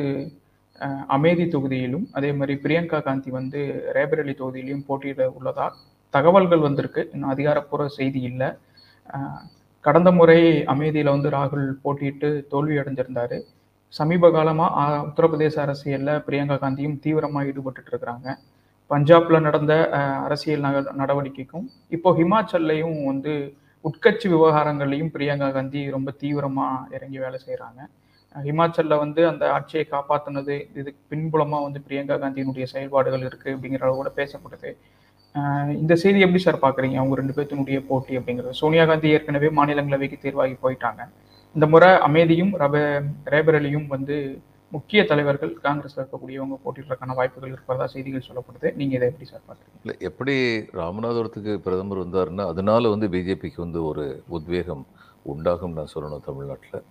[1.14, 3.60] அமேதி தொகுதியிலும் அதே மாதிரி பிரியங்கா காந்தி வந்து
[3.96, 5.66] ரேபரேலி தொகுதியிலும் போட்டியிட உள்ளதா
[6.14, 7.02] தகவல்கள் வந்திருக்கு.
[7.14, 8.48] இன்னும் அதிகாரப்பூர்வ செய்தி இல்லை.
[9.84, 10.38] கடந்த முறை
[10.72, 13.38] அமேதியில் வந்து ராகுல் போட்டியிட்டு தோல்வி அடைஞ்சிருந்தாரு.
[13.94, 18.28] சமீப காலமாக உத்தரப்பிரதேச அரசியலில் பிரியங்கா காந்தியும் தீவிரமாக ஈடுபட்டு இருக்கிறாங்க.
[18.90, 19.74] பஞ்சாப்ல நடந்த
[20.26, 20.66] அரசியல்
[21.02, 21.66] நடவடிக்கைக்கும்
[21.96, 23.32] இப்போ ஹிமாச்சல்லையும் வந்து
[23.84, 27.80] உட்கட்சி விவகாரங்கள்லையும் பிரியங்கா காந்தி ரொம்ப தீவிரமாக இறங்கி வேலை செய்கிறாங்க
[28.34, 34.12] ஹிமாச்சலில் வந்து அந்த ஆட்சியை காப்பாற்றினது இதுக்கு பின்புலமாக வந்து பிரியங்கா காந்தியினுடைய செயல்பாடுகள் இருக்குது அப்படிங்கிற அளவு கூட
[34.20, 34.70] பேசப்படுது
[35.82, 38.58] இந்த செய்தி எப்படி சார் பார்க்குறீங்க அவங்க ரெண்டு பேர்த்தினுடைய போட்டி அப்படிங்கிறது.
[38.60, 41.02] சோனியா காந்தி ஏற்கனவே மாநிலங்களவைக்கு தேர்வாகி போயிட்டாங்க.
[41.56, 42.76] இந்த முறை அமேதியும் ரப
[43.34, 44.16] ரேபரலியும் வந்து
[44.72, 48.68] முக்கிய தலைவர்கள் காங்கிரஸில் இருக்கக்கூடியவங்க போட்டிடுறதுக்கான வாய்ப்புகள் இருக்கிறதா செய்திகள் சொல்லப்படுது.
[48.78, 50.34] நீங்கள் இதை எப்படி சார் பார்க்குறீங்க இல்லை எப்படி
[50.80, 54.06] ராமநாதபுரத்துக்கு பிரதமர் வந்தாருன்னா அதனால வந்து பிஜேபிக்கு வந்து ஒரு
[54.38, 54.84] உத்வேகம்
[55.34, 56.82] உண்டாகும் நான் சொல்லணும் தமிழ்நாட்டில்.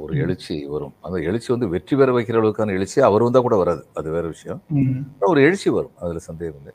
[0.00, 0.12] ஒரு.
[0.24, 0.94] எழுச்சி வரும்.
[1.06, 3.82] அந்த எழுச்சி வந்து வெற்றி பெற வைக்கிற அளவுக்கான எழுச்சி அவர் வந்தால் கூட வராது.
[3.98, 4.60] அது வேற விஷயம்.
[5.30, 5.94] ஒரு எழுச்சி வரும்.
[6.02, 6.74] அதில் சந்தேகம் இல்லை.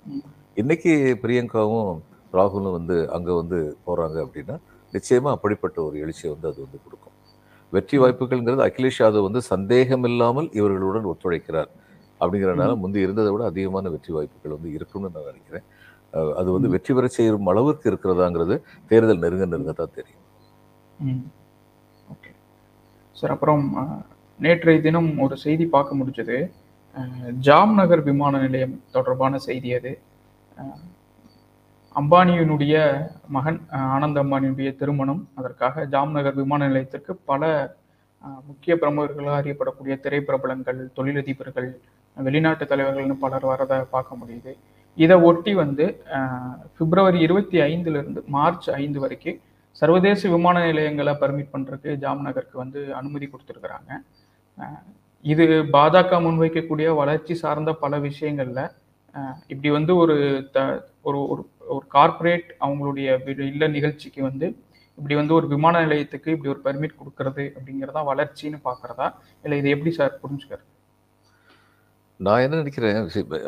[0.62, 0.94] இன்னைக்கு
[1.24, 1.90] பிரியங்காவும்
[2.34, 4.56] ராகுலும் வந்து அங்கே வந்து போகிறாங்க அப்படின்னா
[4.94, 7.16] நிச்சயமா அப்படிப்பட்ட ஒரு எழுச்சியை வந்து அது வந்து கொடுக்கும்.
[7.74, 11.72] வெற்றி வாய்ப்புகள்ங்கிறது அகிலேஷ் யாதவ் வந்து சந்தேகம் இல்லாமல் இவர்களுடன் ஒத்துழைக்கிறார்
[12.22, 15.66] அப்படிங்கிறனால முந்தி இருந்ததை விட அதிகமான வெற்றி வாய்ப்புகள் வந்து இருக்கும்னு நான் நினைக்கிறேன்.
[16.40, 16.68] அது வந்து.
[16.76, 18.56] வெற்றி பெற செய்யும் அளவுக்கு இருக்கிறதாங்கிறது
[18.92, 20.24] தேர்தல் நெருங்க நெருங்க தான் தெரியும்.
[23.20, 23.64] சார் அப்புறம்
[24.40, 26.38] நேற்றைய தினம் ஒரு செய்தி பார்க்க முடிஞ்சது.
[27.48, 29.92] ஜாம்நகர் விமான நிலையம் தொடர்பான செய்தி அது.
[32.00, 32.76] அம்பானியினுடைய
[33.36, 33.60] மகன்
[33.96, 37.42] ஆனந்த் அம்பானியுடைய திருமணம் அதற்காக ஜாம்நகர் விமான நிலையத்திற்கு பல
[38.50, 41.70] முக்கிய பிரமுகர்களாக அறியப்படக்கூடிய திரைப்பிரபலங்கள் தொழிலதிபர்கள்
[42.18, 44.54] வெளிநாட்டு தலைவர்கள்னு பலர் வரதை பார்க்க முடியுது.
[45.04, 45.86] இதை ஒட்டி வந்து
[46.78, 49.42] பிப்ரவரி இருபத்தி ஐந்துலேருந்து மார்ச் ஐந்து வரைக்கும்
[49.82, 53.92] சர்வதேச விமான நிலையங்களை பர்மிட் பண்றதுக்கு ஜாம்நகருக்கு வந்து அனுமதி கொடுத்துருக்குறாங்க.
[55.26, 58.64] இது பாஜக முன்வைக்கக்கூடிய வளர்ச்சி சார்ந்த பல விஷயங்களில்
[59.54, 60.16] இப்படி வந்து ஒரு
[60.56, 60.60] த
[61.04, 61.44] ஒரு ஒரு
[61.76, 63.08] ஒரு கார்ப்பரேட் அவங்களுடைய
[63.52, 64.48] இல்ல நிகழ்ச்சிக்கு வந்து
[64.98, 69.08] இப்படி வந்து ஒரு விமான நிலையத்துக்கு இப்படி ஒரு பெர்மிட் கொடுக்கறது அப்படிங்கிறதா வளர்ச்சின்னு பார்க்குறதா
[69.44, 70.66] இல்லை இது எப்படி சார் புரிஞ்சுக்கிறது?
[72.20, 72.98] நான் என்ன நினைக்கிறேன்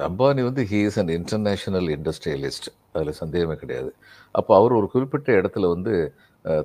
[0.07, 3.89] அம்பானி வந்து he is an international industrialist அதில் சந்தேகமே கிடையாது.
[4.35, 5.93] அப்போ அவர் ஒரு குறிப்பிட்ட இடத்துல வந்து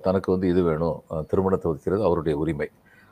[0.06, 0.98] தனக்கு வந்து இது வேணும்
[1.30, 2.68] திருமணத்தை ஒதுக்கிறது அவருடைய உரிமை.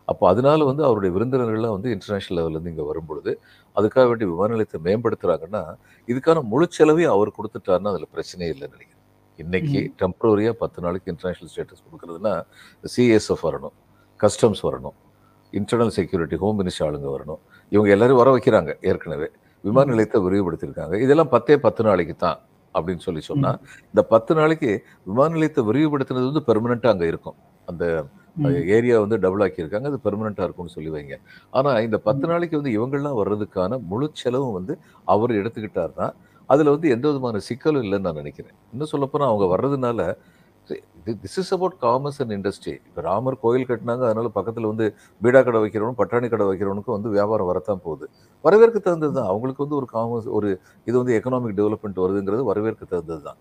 [0.09, 3.33] அப்போ அதனால வந்து அவருடைய விருந்தினர்கள்லாம் வந்து இன்டர்நேஷனல் லெவல்லேருந்து இங்கே வரும்பொழுது
[3.77, 5.63] அதுக்காக வேண்டி விமான நிலையத்தை மேம்படுத்துறாங்கன்னா
[6.09, 8.99] இதுக்கான முழு செலவையும் அவர் கொடுத்துட்டாருன்னா அதில் பிரச்சனையே இல்லைன்னு நினைக்கிறேன்.
[9.39, 9.93] இன்னைக்கு ம்.
[10.03, 12.35] டெம்பரரியாக பத்து நாளைக்கு இன்டர்நேஷனல் ஸ்டேட்டஸ் கொடுக்குறதுன்னா
[12.95, 13.77] சிஎஸ்எஃப் வரணும்
[14.21, 14.97] கஸ்டம்ஸ் வரணும்.
[15.53, 17.41] இன்டர்னல் செக்யூரிட்டி ஹோம் மினிஸ்டர் ஆளுங்க வரணும்.
[17.73, 19.29] இவங்க எல்லாரும் வர வைக்கிறாங்க ஏற்கனவே.
[19.65, 19.87] விமான.
[19.93, 20.95] நிலையத்தை விரிவுபடுத்தியிருக்காங்க.
[21.05, 22.39] இதெல்லாம் பத்தே பத்து நாளைக்கு தான்
[22.75, 23.51] அப்படின்னு சொல்லி சொன்னா
[23.93, 24.71] இந்த பத்து நாளைக்கு
[25.09, 27.37] விமான நிலையத்தை விரிவுபடுத்தினது வந்து பெர்மனெண்ட்டாக அங்கே இருக்கும்.
[27.69, 27.85] அந்த.
[28.77, 31.17] ஏரியா வந்து டபுள் ஆக்கியிருக்காங்க அது பெர்மனெண்ட்டாக இருக்கும்னு சொல்லி வைங்க.
[31.59, 34.75] ஆனால் இந்த பத்து நாளைக்கு வந்து இவங்கெல்லாம் வர்றதுக்கான முழு செலவும் வந்து
[35.15, 36.07] அவர் எடுத்துக்கிட்டாருன்னா
[36.49, 38.57] அதில் வந்து எந்த விதமான சிக்கலும் இல்லைன்னு நான் நினைக்கிறேன்.
[38.73, 40.01] இன்னும் சொல்லப்போனால் அவங்க வர்றதுனால
[41.23, 44.87] this is about commerce and industry இப்போ ராமர் கோயில் கட்டினாங்க அதனால பக்கத்தில் வந்து
[45.25, 48.07] பீடா கடை வைக்கிறவனும் பட்டாணி கடை வைக்கிறவனுக்கும் வந்து வியாபாரம் வரத்தான் போகுது.
[48.45, 50.51] வரவேற்க தகுந்தது தான் அவங்களுக்கு வந்து ஒரு காமர்ஸ் ஒரு
[50.89, 53.41] இது வந்து எக்கனாமிக் டெவலப்மெண்ட் வருதுங்கிறது வரவேற்க தகுந்தது தான்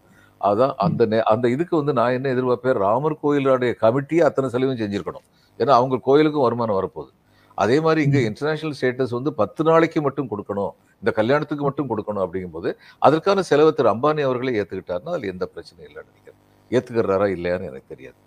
[0.49, 2.77] அதான் அந்த நே அந்த இதுக்கு வந்து நான் என்ன எதிர்பார்ப்பேன்?
[2.85, 5.25] ராமர் கோயிலுடைய கமிட்டியே அத்தனை செலவும் செஞ்சிருக்கணும்.
[5.59, 7.11] ஏன்னா அவங்க கோயிலுக்கும் வருமானம் வரப்போகுது.
[7.57, 10.73] அதே மாதிரி இங்கே இன்டர்நேஷனல் ஸ்டேட்டஸ் வந்து பத்து நாளைக்கு மட்டும் கொடுக்கணும்.
[11.01, 12.71] இந்த கல்யாணத்துக்கு மட்டும் கொடுக்கணும் அப்படிங்கும்போது
[13.07, 16.39] அதற்கான செலவை திரு அம்பானி அவர்களே ஏற்றுக்கிட்டாருன்னா அதில் எந்த பிரச்சனையும் இல்லைன்னு நினைக்கிறேன்.
[16.75, 18.19] ஏற்றுக்கிறாரா இல்லையான்னு எனக்கு தெரியாது.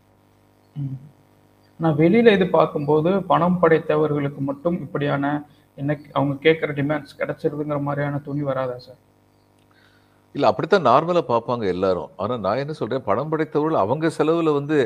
[1.83, 5.33] நான் வெளியில இது பார்க்கும்போது பணம் படைத்தவர்களுக்கு மட்டும் இப்படியான
[5.81, 9.01] என்ன அவங்க கேட்குற டிமாண்ட்ஸ் கிடைச்சிருதுங்கிற மாதிரியான துணி வராதா சார்?
[10.35, 12.11] இல்லை அப்படித்தான் நார்மலாக பார்ப்பாங்க எல்லாரும்.
[12.23, 14.77] ஆனால் நான் என்ன சொல்கிறேன் பணம் படைத்தவர்கள் அவங்க செலவில் வந்து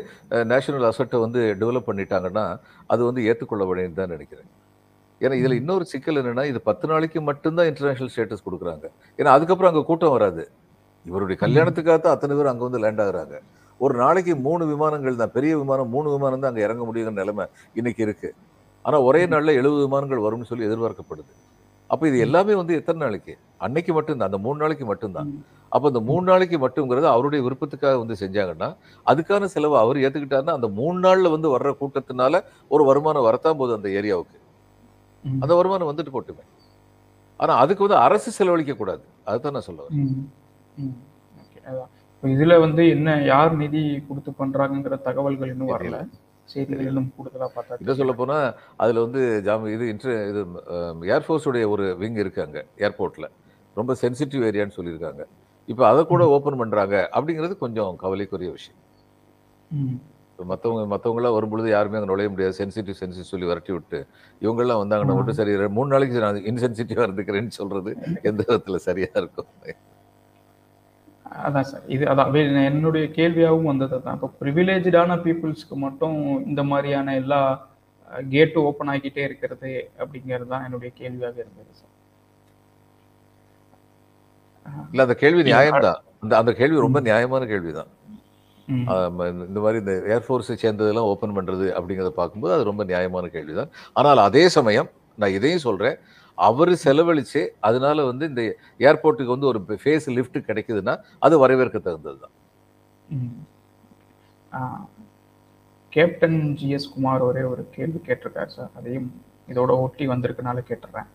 [0.53, 2.45] நேஷனல் அசட்டை வந்து டெவலப் பண்ணிட்டாங்கன்னா
[2.95, 4.49] அது வந்து ஏற்றுக்கொள்ள வேண்டியது தான் நினைக்கிறேன்.
[5.21, 5.59] ஏன்னா இதில்.
[5.61, 8.87] இன்னொரு சிக்கல் என்னன்னா இது பத்து நாளைக்கு மட்டும்தான் இன்டர்நேஷனல் ஸ்டேட்டஸ் கொடுக்குறாங்க.
[9.19, 10.45] ஏன்னா அதுக்கப்புறம் அங்கே கூட்டம் வராது.
[11.07, 11.37] இவருடைய.
[11.43, 13.37] கல்யாணத்துக்காக தான் அத்தனை பேர் அங்கே வந்து லேண்ட் ஆகுறாங்க
[13.81, 17.45] ஒரு நாளைக்கு மூணு விமானங்கள் தான் பெரிய விமானம் மூணு விமானம் தான் அங்கே இறங்க முடியுங்கிற நிலைமை
[17.77, 18.31] இன்னைக்கு இருக்கு
[18.85, 19.21] ஆனால் ஒரே.
[19.33, 21.33] நாளில் எழுபது விமானங்கள் வரும்னு சொல்லி எதிர்பார்க்கப்படுது
[21.91, 22.17] அப்போ இது.
[22.25, 23.35] எல்லாமே வந்து எத்தனை நாளைக்கு
[23.67, 25.29] அன்னைக்கு மட்டும்தான் அந்த மூணு நாளைக்கு மட்டும்தான்.
[25.73, 28.69] அப்போ இந்த மூணு நாளைக்கு மட்டும்ங்கிறது அவருடைய விருப்பத்துக்காக வந்து செஞ்சாங்கன்னா
[29.07, 33.91] அதுக்கான செலவு அவர் ஏற்றுக்கிட்டாருன்னா அந்த மூணு நாளில் வந்து வர்ற கூட்டத்தினால ஒரு வருமானம் வரத்தான் போகுது அந்த
[33.99, 34.39] ஏரியாவுக்கு.
[35.25, 36.45] அந்த வருமானம் வந்துட்டு போட்டுமே
[37.41, 40.13] ஆனால் அதுக்கு வந்து அரசு செலவழிக்க கூடாது அதுதான் நான் சொல்ல வரேன் ம்.
[40.13, 40.27] ம்.
[41.43, 41.91] ஓகே அதான்.
[42.15, 45.99] இப்போ இதுல வந்து என்ன யார் நிதி கொடுத்து பண்றாங்கங்கிற தகவல்கள் இன்னும் வரல.
[46.53, 48.47] செய்திகள் இன்னும் கூடுதலா பார்த்தா இன்னும் சொல்ல போனால்
[48.83, 50.41] அதில் வந்து ஜாம் இது இன்ட்ர இது
[51.15, 53.29] ஏர்ஃபோர்ஸுடைய ஒரு விங் இருக்கு அங்கே ஏர்போர்ட்டில்
[53.77, 55.25] ரொம்ப சென்சிட்டிவ் ஏரியான்னு சொல்லியிருக்காங்க.
[55.73, 56.23] இப்போ அதை கூட.
[56.35, 58.79] ஓப்பன் பண்ணுறாங்க அப்படிங்கிறது கொஞ்சம் கவலைக்குரிய விஷயம்.
[60.53, 62.55] மற்றவங்க மற்றவங்களாம் வரும்பொழுது யாருமே அங்கே நுழைய முடியாது.
[62.61, 63.99] சென்சிட்டிவ் சென்சிட்டிவ் சொல்லி விரட்டி விட்டு
[64.45, 64.81] இவங்கெல்லாம்.
[64.83, 67.93] வந்தாங்கன்னா மட்டும் சரி மூணு நாளைக்கு நான் இன்சென்சிட்டிவாக இருந்துக்கிறேன்னு சொல்றது
[68.31, 69.51] எந்த விதத்தில் சரியாக இருக்கும்?
[71.43, 71.85] அதான் சார்.
[71.89, 72.31] இது அதான்.
[72.69, 77.41] என்னுடைய கேள்வியாகவும் வந்தது தான் இப்போ ப்ரிவிலேஜான பீப்புள்ஸ்க்கு மட்டும் இந்த மாதிரியான எல்லா
[78.31, 81.95] கேட்டும் ஓப்பன் ஆகிட்டே இருக்கிறது அப்படிங்கிறது தான் என்னுடைய கேள்வியாக இருந்தது சார்.
[84.91, 85.99] இல்லை அந்த கேள்வி நியாயம்தான்.
[86.23, 87.01] அந்த அந்த கேள்வி ரொம்ப.
[87.09, 87.91] நியாயமான கேள்வி தான்
[88.69, 88.87] ம்.
[89.47, 94.21] இந்த மாதிரி இந்த ஏர்ஃபோர்ஸை சேர்ந்ததெல்லாம் ஓப்பன் பண்ணுறது அப்படிங்கிறத பார்க்கும்போது அது ரொம்ப நியாயமான கேள்வி தான் ஆனால்
[94.27, 94.89] அதே சமயம்
[95.19, 95.97] நான் இதையும் சொல்கிறேன்
[96.47, 98.43] அவர் செலவழிச்சு அதனால வந்து இந்த
[98.89, 100.95] ஏர்போர்ட்டுக்கு வந்து ஒரு ஃபேஸ் லிஃப்ட் கிடைக்குதுன்னா
[101.27, 102.35] அது வரவேற்க தகுந்தது தான்.
[105.93, 108.73] கேப்டன் ஜிஎஸ் குமார் ஒரே ஒரு கேள்வி கேட்டிருக்காரு சார்.
[108.79, 109.09] அதையும்
[109.53, 111.09] இதோட ஒட்டி வந்திருக்கனால கேட்டுறேன்.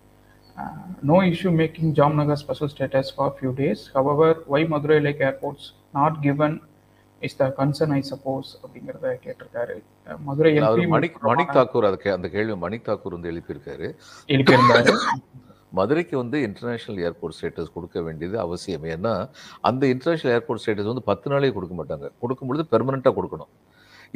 [1.09, 6.17] No issue making Jamnagar special status for few days however why Madurai like airports not
[6.25, 6.55] given
[7.27, 9.75] is the concern I suppose அப்படிங்கிறத கேட்டிருக்காரு.
[10.27, 13.89] மதுரை எம்பி மணிக் மணிக் தாக்கூர் அதுக்கு அந்த கேள்வி மணிக் தாக்கூர் வந்து எழுப்பியிருக்காரு.
[14.35, 14.95] எழுப்பியிருந்தாரு.
[15.77, 18.83] மதுரைக்கு வந்து இன்டர்நேஷனல் ஏர்போர்ட் ஸ்டேட்டஸ் கொடுக்க வேண்டியது அவசியம்.
[18.95, 19.13] ஏன்னா
[19.69, 22.09] அந்த இன்டர்நேஷனல் ஏர்போர்ட் ஸ்டேட்டஸ் வந்து பத்து நாளே கொடுக்க மாட்டாங்க.
[22.19, 23.51] கொடுக்கும் பொழுது பெர்மனெண்ட்டாக கொடுக்கணும்.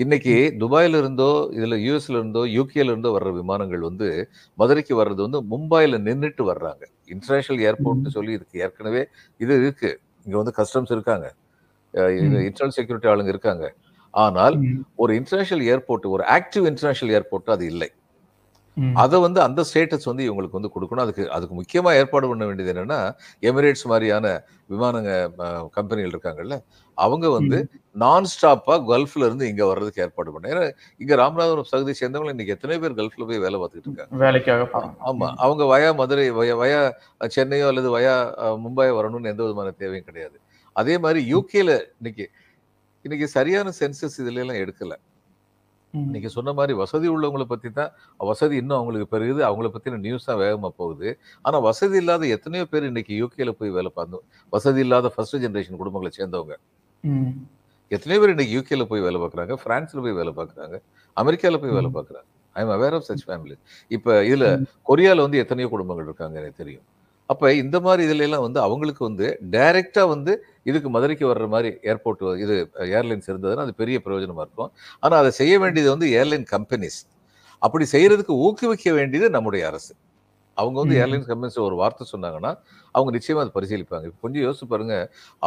[0.04, 4.08] இன்னைக்கு துபாயில இருந்தோ இதுல யூஎஸ்ல இருந்தோ யூகேல இருந்தோ வர்ற விமானங்கள் வந்து
[4.54, 6.84] மதுரைக்கு வர்றது வந்து மும்பைல நின்றுட்டு வர்றாங்க.
[7.14, 9.02] இன்டர்நேஷனல் ஏர்போர்ட்னு சொல்லி இதுக்கு ஏற்கனவே
[9.38, 9.92] இது இருக்கு.
[10.26, 11.28] இங்க வந்து கஸ்டம்ஸ் இருக்காங்க.
[12.46, 13.66] இன்டர்னல் செக்யூரிட்டி ஆளுங்க இருக்காங்க
[14.14, 14.58] ஆனால்.
[15.00, 17.90] ஒரு இன்டர்நேஷனல் ஏர்போர்ட் ஒரு ஆக்டிவ் இன்டர்நேஷனல் ஏர்போர்ட் அது இல்லை.
[18.98, 23.00] அதை வந்து அந்த ஸ்டேட்டஸ் வந்து இவங்களுக்கு வந்து கொடுக்கணும் அதுக்கு அதுக்கு முக்கியமா ஏற்பாடு பண்ண வேண்டியது என்னன்னா
[23.44, 24.26] எமிரேட்ஸ் மாதிரியான
[24.72, 25.12] விமானங்க
[25.78, 26.56] கம்பெனிகள் இருக்காங்கல்ல
[26.98, 27.58] அவங்க வந்து.
[27.96, 30.64] நான் ஸ்டாப்பா கல்ஃப்ல இருந்து இங்க வர்றதுக்கு ஏற்பாடு பண்ண ஏன்னா
[31.02, 34.68] இங்க ராமநாதபுரம் பகுதியை சேர்ந்தவங்க இன்னைக்கு எத்தனை பேர் கல்ஃப்ல போய் வேலை பார்த்துட்டு இருக்காங்க வேலைக்காக
[35.10, 35.30] ஆமா.
[35.44, 36.82] அவங்க வயா மதுரை வயா வயா
[37.36, 40.38] சென்னையோ அல்லது வயா அஹ், மும்பையோ வரணும்னு எந்த விதமான தேவையும் கிடையாது
[40.78, 42.26] அதே மாதிரி யூகேல இன்னைக்கு
[43.06, 44.94] இன்னைக்கு சரியான சென்சஸ் இதுல எல்லாம் எடுக்கல.
[45.94, 50.40] நீங்க சொன்ன மாதிரி வசதி உள்ளவங்கள பத்தி தான் வசதி இன்னும் அவங்களுக்கு பெருகுது அவங்கள பத்தின நியூஸ் தான்
[50.42, 51.10] வேகமா போகுது
[51.46, 56.12] ஆனா வசதி இல்லாத எத்தனையோ பேர் இன்னைக்கு யூகேல போய் வேலை பார்த்தோம் வசதி இல்லாத ஃபர்ஸ்ட் ஜெனரேஷன் குடும்பங்களை
[56.20, 56.56] சேர்ந்தவங்க.
[57.92, 60.78] எத்தனையோ பேர் இன்னைக்கு யூகேல போய் வேலை பார்க்குறாங்க பிரான்ஸ்ல போய் வேலை பார்க்குறாங்க
[61.18, 61.92] அமெரிக்கால போய் வேலை.
[61.98, 63.56] பார்க்குறாங்க I am aware of such family
[63.92, 64.46] இப்போ இதுல.
[64.90, 66.86] கொரியால வந்து எத்தனையோ குடும்பங்கள் இருக்காங்க எனக்கு தெரியும்
[67.30, 70.34] அப்ப இந்த மாதிரி இதுல எல்லாம் வந்து அவங்களுக்கு வந்து டைரக்டா வந்து
[70.70, 72.56] இதுக்கு மதுரைக்கு வர்ற மாதிரி ஏர்போர்ட் இது
[72.98, 74.72] ஏர்லைன்ஸ் இருந்ததுன்னா அது பெரிய பிரயோஜனமா இருக்கும்.
[75.04, 77.00] ஆனா அதை செய்ய வேண்டியது வந்து ஏர்லைன் கம்பெனிஸ்.
[77.62, 79.92] அப்படி செய்யறதுக்கு ஊக்குவிக்க வேண்டியது நம்முடைய அரசு.
[80.58, 80.96] அவங்க வந்து.
[81.04, 82.52] ஏர்லைன்ஸ் கம்பெனிஸ் ஒரு வார்த்தை சொன்னாங்கன்னா
[82.96, 84.06] அவங்க நிச்சயமா அதை பரிசீலிப்பாங்க.
[84.10, 84.96] இப்ப கொஞ்சம் யோசிச்சு பாருங்க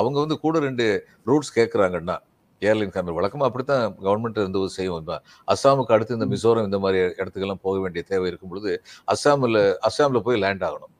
[0.01, 0.87] அவங்க வந்து கூட ரெண்டு
[1.31, 2.17] ரூட்ஸ் கேட்குறாங்கன்னா
[2.63, 5.11] ஏர்லைன் கம்பெனி வழக்கமா அப்படித்தான் கவர்மெண்ட் இருந்து செய்யும்.
[5.55, 6.29] அஸ்ஸாமுக்கு அடுத்து இந்த.
[6.35, 8.73] மிசோரம் இந்த மாதிரி இடத்துக்கெல்லாம் போக வேண்டிய தேவை இருக்கும் பொழுது
[9.15, 10.93] அஸ்ஸாமில் அஸ்ஸாமில் போய் லேண்ட் ஆகணும்.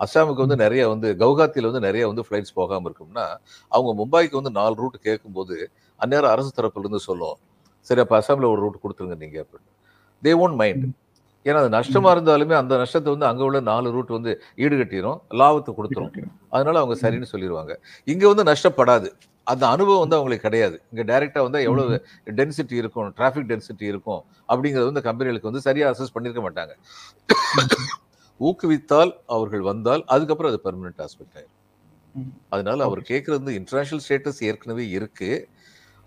[0.00, 0.58] அஸ்ஸாமுக்கு வந்து.
[0.62, 3.26] நிறைய வந்து கவுகாத்தியில் வந்து நிறைய வந்து ஃப்ளைட்ஸ் போகாம இருக்கும்னா
[3.72, 5.56] அவங்க மும்பைக்கு வந்து நாலு ரூட் கேட்கும்போது
[6.00, 7.36] அந்நேரம் அரசு தரப்புல இருந்து சொல்லும்
[7.86, 9.68] சரி அப்போ அஸ்ஸாமில் ஒரு ரூட் கொடுத்துருங்க நீங்க அப்படின்னு
[10.22, 10.84] தே ஒன்ட் மைண்ட்.
[11.46, 14.32] ஏன்னா அது நஷ்டமா இருந்தாலுமே அந்த நஷ்டத்தை வந்து அங்க உள்ள நாலு ரூட் வந்து
[14.64, 16.12] ஈடுகட்டிரும் லாபத்தை கொடுத்துரும்
[16.54, 16.96] அதனால அவங்க.
[17.02, 17.74] சரின்னு சொல்லிடுவாங்க
[18.08, 19.08] இங்க வந்து நஷ்டப்படாது
[19.46, 22.02] அந்த அனுபவம் வந்து அவங்களுக்கு கிடையாது இங்க டைரக்டா வந்து எவ்வளவு ம்.
[22.38, 26.74] டென்சிட்டி இருக்கும் டிராஃபிக் டென்சிட்டி இருக்கும் அப்படிங்கிறது வந்து கம்பெனிகளுக்கு வந்து சரியா அசஸ் பண்ணிருக்க மாட்டாங்க.
[28.40, 31.54] ஊக்குவித்தால் அவர்கள் வந்தால் அதுக்கப்புறம் அது பெர்மனன்ட் ஆஸ்பெக்ட் ஆயிரும்.
[32.14, 32.32] ம்.
[32.48, 33.00] அதனால அவர்.
[33.08, 35.30] கேட்கறது இன்டர்நேஷனல் ஸ்டேட்டஸ் ஏற்கனவே இருக்கு.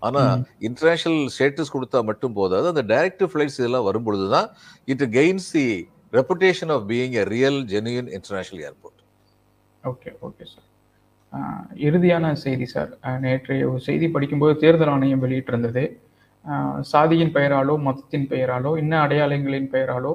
[0.02, 0.22] ஆனா.
[0.58, 2.66] இன்டர்நேஷனல் ஸ்டேட்டஸ் கொடுத்தா மட்டும் போதாது.
[2.72, 4.48] அந்த டைரக்ட் ஃபிளைட்ஸ் இதெல்லாம் வரும்பொழுது தான்
[4.84, 5.66] it gains the
[6.12, 9.00] reputation of being a real genuine international airport
[9.84, 10.68] okay okay sir
[11.78, 12.90] இறுதியான செய்தி சார்
[13.20, 15.84] நேற்றைய ஒரு செய்தி படிக்கும்போது தேர்தல் ஆணையம் வெளியிட்டிருந்தது.
[16.80, 20.12] சாதியின் பெயராலோ மதத்தின் பெயராலோ இன்ன அடையாளங்களின் பெயராலோ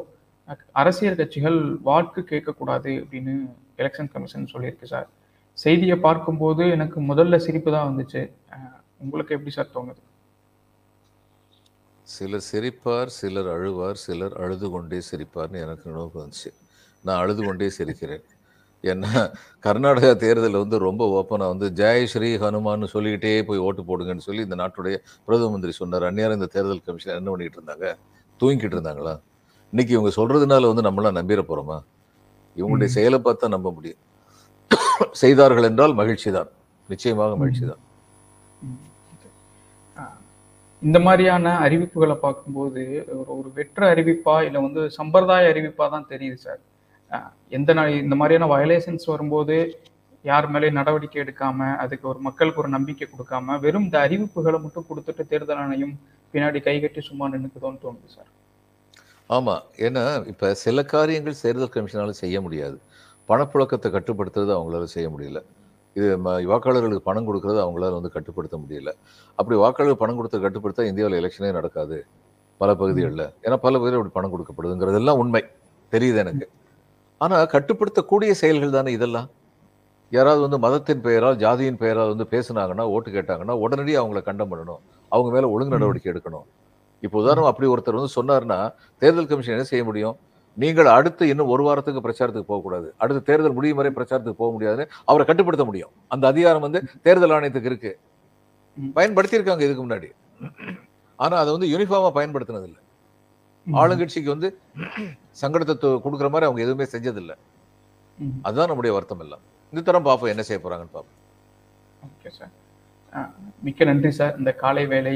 [0.82, 3.34] அரசியல் கட்சிகள் வாக்கு கேட்கக்கூடாது அப்படின்னு
[3.82, 5.08] எலெக்ஷன் கமிஷன் சொல்லியிருக்கு சார்.
[5.64, 8.22] செய்தியை பார்க்கும்போது எனக்கு முதல்ல சிரிப்பு தான் வந்துச்சு.
[9.04, 10.02] உங்களுக்கு எப்படி சார் தோணுது?
[12.08, 16.52] சிலர் சிரிப்பார் சிலர் அழுவார் சிலர் அழுது கொண்டே சிரிப்பார்னு எனக்கு நினைவு வந்துச்சு.
[17.06, 18.24] நான் அழுது கொண்டே சிரிக்கிறேன்.
[18.84, 19.12] ஏன்னா
[19.66, 24.58] கர்நாடகா தேர்தலில் வந்து ரொம்ப ஓப்பனாக வந்து ஜெய் ஸ்ரீ ஹனுமான்னு சொல்லிக்கிட்டே போய் ஓட்டு போடுங்கன்னு சொல்லி இந்த
[24.64, 26.06] நாட்டுடைய பிரதம மந்திரி சொன்னார்.
[26.10, 27.88] அந்நேரம் இந்த தேர்தல் கமிஷன் என்ன பண்ணிக்கிட்டு இருந்தாங்க?
[28.42, 29.16] தூங்கிட்டு இருந்தாங்களா?
[29.74, 31.78] இன்னைக்கு இவங்க சொல்றதுனால வந்து நம்மளாம் நம்பிட போறோமா?
[32.56, 32.90] இவங்களுடைய.
[32.98, 34.02] செயலை பார்த்தா நம்ப முடியும்.
[35.22, 36.50] செய்தார்கள் என்றால் மகிழ்ச்சி தான்
[36.90, 37.84] நிச்சயமாக மகிழ்ச்சி தான்
[40.82, 42.82] இந்த மாதிரியான அறிவிப்புகளை பார்க்கும்போது
[43.20, 46.60] ஒரு ஒரு வெற்று அறிவிப்பா இல்லை வந்து சம்பிரதாய அறிவிப்பா தான் தெரியுது சார்.
[47.58, 49.56] எந்த நாள் இந்த மாதிரியான வயலேஷன்ஸ் வரும்போது
[50.26, 55.26] யார் மேலே நடவடிக்கை எடுக்காம அதுக்கு ஒரு மக்களுக்கு ஒரு நம்பிக்கை கொடுக்காம வெறும் இந்த அறிவிப்புகளை மட்டும் கொடுத்துட்டு
[55.32, 55.96] தேர்தல் ஆணையம்
[56.34, 58.30] பின்னாடி கைகட்டி சும்மா நின்னுக்குதோன்னு தோணுது சார்.
[59.30, 62.78] ஆமாம் ஏன்னா இப்போ சில காரியங்கள் தேர்தல் கமிஷனால செய்ய முடியாது.
[63.30, 65.40] பணப்புழக்கத்தை கட்டுப்படுத்துறது அவங்களால செய்ய முடியல.
[65.96, 66.08] இது
[66.52, 68.90] வாக்காளர்களுக்கு பணம் கொடுக்கறது அவங்களால வந்து கட்டுப்படுத்த முடியல.
[69.36, 71.98] அப்படி வாக்காளர்கள் பணம் கொடுத்து கட்டுப்படுத்தா இந்தியாவில் எலெக்ஷனே நடக்காது.
[72.58, 73.26] பல பகுதிகளில்.
[73.44, 75.44] ஏன்னா பல பகுதியில் அப்படி பணம் கொடுக்கப்படுதுங்கிறதெல்லாம் உண்மை.
[75.94, 76.50] தெரியுது எனக்கு.
[77.22, 79.30] ஆனால் கட்டுப்படுத்தக்கூடிய செயல்கள் தானே இதெல்லாம்?
[80.12, 84.82] யாராவது வந்து மதத்தின் பெயரால் ஜாதியின் பெயரால் வந்து பேசுனாங்கன்னா ஓட்டு கேட்டாங்கன்னா உடனடியாக அவங்கள கண்டம் பண்ணணும்.
[85.12, 86.46] அவங்க மேலே ஒழுங்கு நடவடிக்கை எடுக்கணும்.
[87.04, 88.60] இப்போ உதாரணம் அப்படி ஒருத்தர் வந்து சொன்னாருன்னா
[89.02, 90.16] தேர்தல் கமிஷன் என்ன செய்ய முடியும்?
[90.58, 92.88] நீங்கள் அடுத்து இன்னும் ஒரு வாரத்துக்கு பிரச்சாரத்துக்கு போகக்கூடாது.
[93.02, 95.92] அடுத்து தேர்தல் முடியும் வரை பிரச்சாரத்துக்கு போக முடியாதுன்னு அவரை கட்டுப்படுத்த முடியும்.
[96.14, 97.92] அந்த அதிகாரம் வந்து தேர்தல் ஆணையத்துக்கு இருக்கு.
[98.98, 100.10] பயன்படுத்தியிருக்காங்க இதுக்கு முன்னாடி.
[101.20, 102.80] ஆனா அதை வந்து யூனிஃபார்மா பயன்படுத்தினது இல்ல.
[103.68, 104.50] ஆளுங்கட்சிக்கு வந்து
[105.42, 107.36] சங்கடத்தை கொடுக்குற மாதிரி அவங்க எதுவுமே செஞ்சதில்லை.
[108.48, 109.44] அதுதான் நம்முடைய வருத்தம் எல்லாம்.
[109.74, 111.16] இந்த தரம் பார்ப்போம் என்ன செய்ய போறாங்கன்னு பார்ப்போம்
[112.08, 112.54] ஓகே சார்
[113.66, 115.16] மிக்க நன்றி சார் இந்த காலை வேலை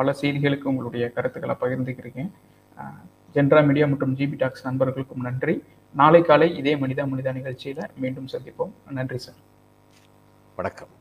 [0.00, 2.22] பல செய்திகளுக்கு உங்களுடைய கருத்துக்களை பகிர்ந்துக்கிறீங்க.
[3.34, 5.54] ஜென்ரா மீடியா மற்றும் ஜிபி டாக்ஸ் நண்பர்களுக்கும் நன்றி.
[6.02, 8.72] நாளை காலை இதே மனிதா மனிதா நிகழ்ச்சியில மீண்டும் சந்திப்போம்.
[8.98, 9.38] நன்றி சார்.
[10.56, 10.94] வணக்கம்.